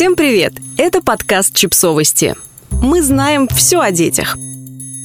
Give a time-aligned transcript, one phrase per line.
[0.00, 0.54] Всем привет!
[0.78, 2.34] Это подкаст «Чипсовости».
[2.70, 4.38] Мы знаем все о детях.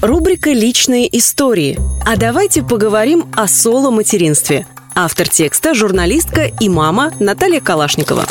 [0.00, 1.78] Рубрика «Личные истории».
[2.06, 4.66] А давайте поговорим о соло-материнстве.
[4.94, 8.24] Автор текста– журналистка и мама Наталья Калашникова.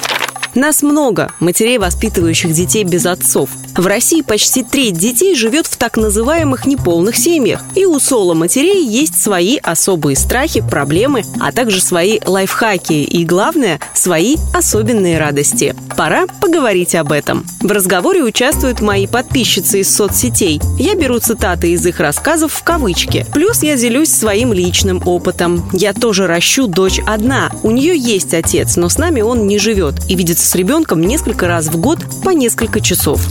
[0.58, 3.52] Нас много, матерей, воспитывающих детей без отцов.
[3.76, 7.62] В России почти треть детей живет в так называемых неполных семьях.
[7.76, 14.38] И у соло-матерей есть свои особые страхи, проблемы, а также свои лайфхаки и, главное, свои
[14.52, 15.76] особенные радости.
[15.96, 17.46] Пора поговорить об этом.
[17.62, 20.60] В разговоре участвуют мои подписчицы из соцсетей.
[20.80, 23.28] Я беру цитаты из их рассказов в кавычки.
[23.32, 25.70] Плюс я делюсь своим личным опытом.
[25.72, 27.52] Я тоже ращу дочь одна.
[27.62, 31.48] У нее есть отец, но с нами он не живет и видится с ребенком несколько
[31.48, 33.22] раз в год по несколько часов.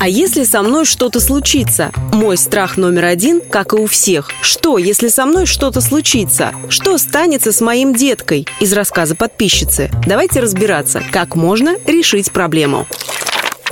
[0.00, 1.92] А если со мной что-то случится?
[2.12, 4.28] Мой страх номер один, как и у всех.
[4.40, 6.52] Что, если со мной что-то случится?
[6.68, 8.48] Что станется с моим деткой?
[8.58, 9.92] Из рассказа подписчицы.
[10.04, 12.88] Давайте разбираться, как можно решить проблему.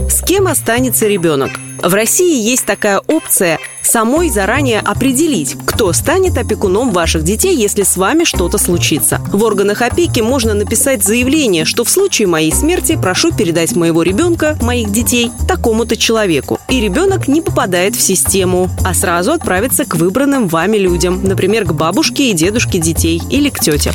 [0.08, 1.50] С кем останется ребенок?
[1.82, 7.96] В России есть такая опция самой заранее определить, кто станет опекуном ваших детей, если с
[7.96, 9.20] вами что-то случится.
[9.32, 14.56] В органах опеки можно написать заявление, что в случае моей смерти прошу передать моего ребенка,
[14.62, 16.60] моих детей, такому-то человеку.
[16.68, 21.72] И ребенок не попадает в систему, а сразу отправится к выбранным вами людям, например, к
[21.72, 23.92] бабушке и дедушке детей или к тете.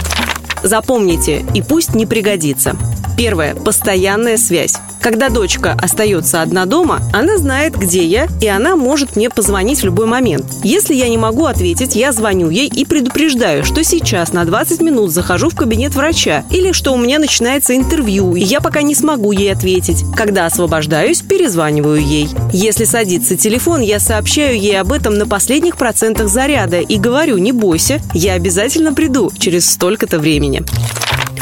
[0.63, 2.75] Запомните, и пусть не пригодится.
[3.17, 3.55] Первое.
[3.55, 4.75] Постоянная связь.
[4.99, 9.85] Когда дочка остается одна дома, она знает, где я, и она может мне позвонить в
[9.85, 10.45] любой момент.
[10.63, 15.11] Если я не могу ответить, я звоню ей и предупреждаю, что сейчас на 20 минут
[15.11, 19.31] захожу в кабинет врача или что у меня начинается интервью, и я пока не смогу
[19.31, 20.03] ей ответить.
[20.17, 22.27] Когда освобождаюсь, перезваниваю ей.
[22.51, 27.51] Если садится телефон, я сообщаю ей об этом на последних процентах заряда и говорю, не
[27.51, 30.63] бойся, я обязательно приду через столько-то времени.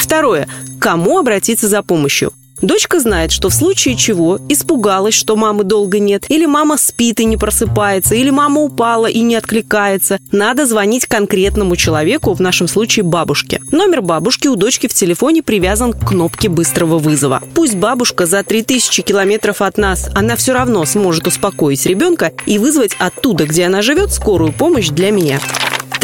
[0.04, 0.50] Второе.
[0.82, 2.34] Кому обратиться за помощью?
[2.62, 7.26] Дочка знает, что в случае чего испугалась, что мамы долго нет, или мама спит и
[7.26, 10.20] не просыпается, или мама упала и не откликается.
[10.32, 13.62] Надо звонить конкретному человеку, в нашем случае бабушке.
[13.72, 17.42] Номер бабушки у дочки в телефоне привязан к кнопке быстрого вызова.
[17.54, 22.96] Пусть бабушка за 3000 километров от нас, она все равно сможет успокоить ребенка и вызвать
[23.00, 25.40] оттуда, где она живет, скорую помощь для меня.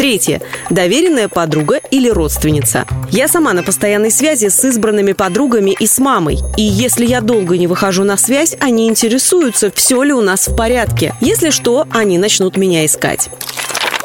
[0.00, 0.40] Третье.
[0.70, 2.86] Доверенная подруга или родственница.
[3.10, 6.38] Я сама на постоянной связи с избранными подругами и с мамой.
[6.56, 10.56] И если я долго не выхожу на связь, они интересуются, все ли у нас в
[10.56, 11.14] порядке.
[11.20, 13.28] Если что, они начнут меня искать.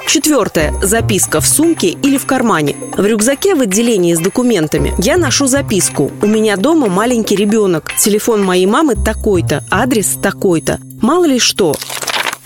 [0.06, 0.74] Четвертое.
[0.82, 2.76] Записка в сумке или в кармане.
[2.98, 6.12] В рюкзаке в отделении с документами я ношу записку.
[6.22, 7.94] У меня дома маленький ребенок.
[7.98, 10.78] Телефон моей мамы такой-то, адрес такой-то.
[11.02, 11.74] Мало ли что.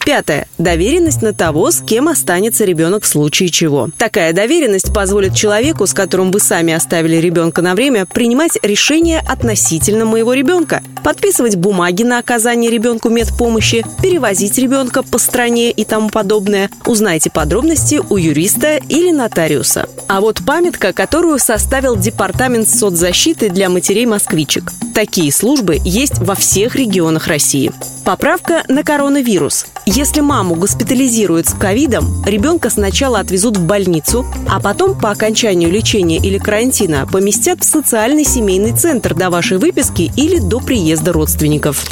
[0.10, 0.48] Пятое.
[0.58, 3.90] Доверенность на того, с кем останется ребенок в случае чего.
[3.96, 10.06] Такая доверенность позволит человеку, с которым вы сами оставили ребенка на время, принимать решения относительно
[10.06, 16.72] моего ребенка, подписывать бумаги на оказание ребенку медпомощи, перевозить ребенка по стране и тому подобное.
[16.88, 19.88] Узнайте подробности у юриста или нотариуса.
[20.08, 24.72] А вот памятка, которую составил Департамент соцзащиты для матерей-москвичек.
[24.96, 27.72] Такие службы есть во всех регионах России.
[28.10, 29.68] Поправка на коронавирус.
[29.86, 36.18] Если маму госпитализируют с ковидом, ребенка сначала отвезут в больницу, а потом по окончанию лечения
[36.18, 41.86] или карантина поместят в социальный семейный центр до вашей выписки или до приезда родственников.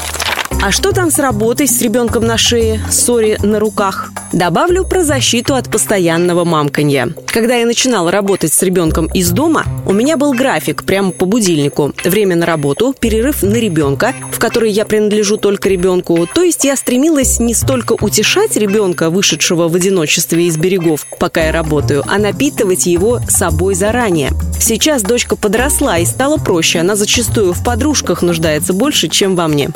[0.61, 4.11] А что там с работой с ребенком на шее, ссоре на руках?
[4.33, 7.09] Добавлю про защиту от постоянного мамканья.
[7.27, 11.93] Когда я начинала работать с ребенком из дома, у меня был график прямо по будильнику.
[12.03, 16.27] Время на работу, перерыв на ребенка, в который я принадлежу только ребенку.
[16.33, 21.51] То есть я стремилась не столько утешать ребенка, вышедшего в одиночестве из берегов, пока я
[21.51, 24.31] работаю, а напитывать его собой заранее.
[24.59, 26.79] Сейчас дочка подросла и стала проще.
[26.79, 29.69] Она зачастую в подружках нуждается больше, чем во мне.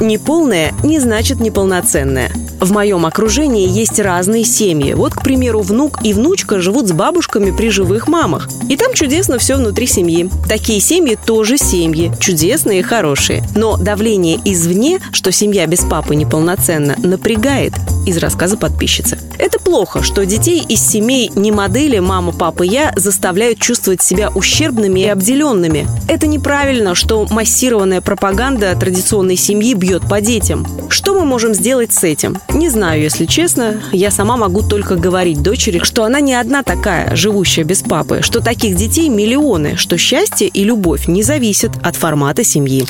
[0.00, 2.32] Неполная не значит неполноценная.
[2.58, 4.94] В моем окружении есть разные семьи.
[4.94, 8.48] Вот, к примеру, внук и внучка живут с бабушками при живых мамах.
[8.68, 10.28] И там чудесно все внутри семьи.
[10.48, 12.12] Такие семьи тоже семьи.
[12.18, 13.42] Чудесные и хорошие.
[13.54, 17.72] Но давление извне, что семья без папы неполноценна, напрягает.
[18.06, 19.18] Из рассказа подписчицы.
[19.38, 25.00] Это плохо, что детей из семей не модели «мама, папа, я» заставляют чувствовать себя ущербными
[25.00, 25.86] и обделенными.
[26.08, 30.64] Это неправильно, что массированная пропаганда традиционной семьи бьет по детям.
[30.88, 32.38] Что мы можем сделать с этим?
[32.50, 33.82] Не знаю, если честно.
[33.90, 38.40] Я сама могу только говорить дочери, что она не одна такая, живущая без папы, что
[38.40, 42.86] таких детей миллионы, что счастье и любовь не зависят от формата семьи.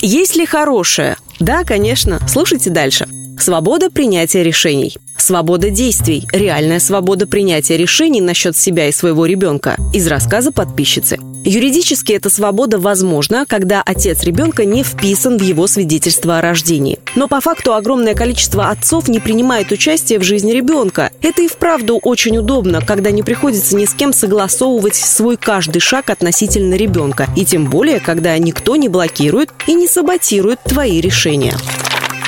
[0.00, 1.16] Есть ли хорошее?
[1.40, 2.20] Да, конечно.
[2.28, 3.08] Слушайте дальше.
[3.40, 4.98] Свобода принятия решений.
[5.16, 11.16] Свобода действий, реальная свобода принятия решений насчет себя и своего ребенка из рассказа подписчицы.
[11.42, 16.98] Юридически эта свобода возможна, когда отец ребенка не вписан в его свидетельство о рождении.
[17.14, 21.10] Но по факту огромное количество отцов не принимает участие в жизни ребенка.
[21.22, 26.10] Это и вправду очень удобно, когда не приходится ни с кем согласовывать свой каждый шаг
[26.10, 27.26] относительно ребенка.
[27.38, 31.56] И тем более, когда никто не блокирует и не саботирует твои решения.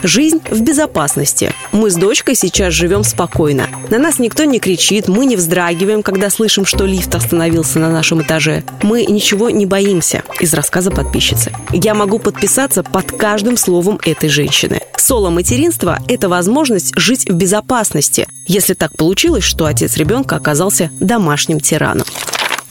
[0.02, 1.52] Жизнь в безопасности.
[1.70, 3.68] Мы с дочкой сейчас живем спокойно.
[3.88, 8.20] На нас никто не кричит, мы не вздрагиваем, когда слышим, что лифт остановился на нашем
[8.20, 8.64] этаже.
[8.82, 11.52] Мы ничего не боимся из рассказа подписчицы.
[11.72, 14.80] Я могу подписаться под каждым словом этой женщины.
[14.96, 22.06] Соло-материнство– это возможность жить в безопасности, если так получилось, что отец ребенка оказался домашним тираном.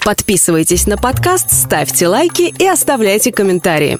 [0.03, 3.99] Подписывайтесь на подкаст, ставьте лайки и оставляйте комментарии.